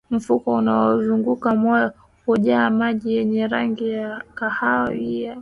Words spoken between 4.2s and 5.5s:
kahawia